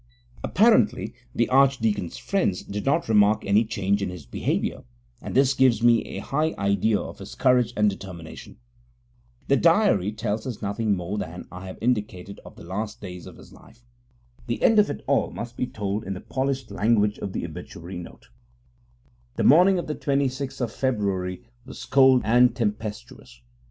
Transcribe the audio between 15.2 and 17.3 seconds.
must be told in the polished language